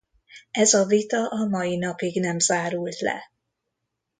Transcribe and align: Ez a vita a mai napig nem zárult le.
Ez 0.51 0.73
a 0.73 0.85
vita 0.85 1.25
a 1.27 1.45
mai 1.45 1.77
napig 1.77 2.19
nem 2.19 2.39
zárult 2.39 2.99
le. 2.99 3.31